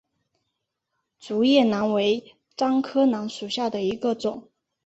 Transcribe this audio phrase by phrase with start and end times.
[1.19, 4.49] 竹叶楠为樟科楠属下的一个种。